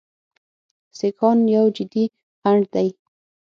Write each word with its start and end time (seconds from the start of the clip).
سیکهان 0.97 1.39
یو 1.55 1.65
جدي 1.77 2.03
خنډ 2.41 2.63
دی. 2.73 2.87